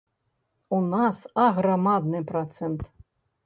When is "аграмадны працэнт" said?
1.45-2.87